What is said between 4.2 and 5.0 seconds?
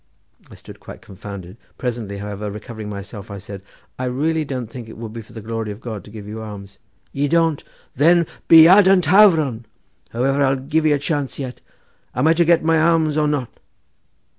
I don't think it